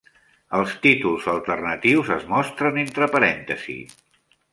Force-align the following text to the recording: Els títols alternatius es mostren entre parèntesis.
Els 0.59 0.71
títols 0.85 1.27
alternatius 1.33 2.09
es 2.15 2.25
mostren 2.31 2.79
entre 2.85 3.11
parèntesis. 3.17 3.95